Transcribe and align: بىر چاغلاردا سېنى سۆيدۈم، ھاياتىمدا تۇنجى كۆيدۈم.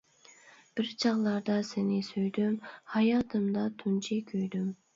بىر 0.79 0.87
چاغلاردا 1.03 1.59
سېنى 1.73 2.01
سۆيدۈم، 2.09 2.57
ھاياتىمدا 2.97 3.69
تۇنجى 3.81 4.21
كۆيدۈم. 4.33 4.69